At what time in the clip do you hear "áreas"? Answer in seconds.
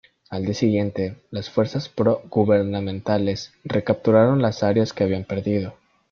4.63-4.93